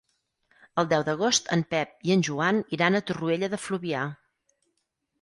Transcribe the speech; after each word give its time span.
El 0.81 0.89
deu 0.93 1.05
d'agost 1.09 1.51
en 1.57 1.63
Pep 1.75 1.93
i 2.09 2.15
en 2.17 2.25
Joan 2.31 2.65
iran 2.79 3.01
a 3.01 3.05
Torroella 3.13 3.55
de 3.55 3.63
Fluvià. 3.67 4.11